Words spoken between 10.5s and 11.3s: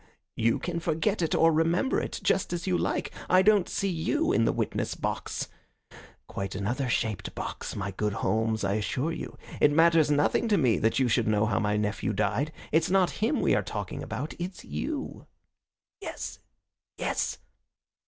me that you should